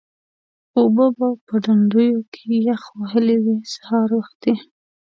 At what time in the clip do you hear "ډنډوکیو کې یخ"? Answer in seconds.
1.63-2.83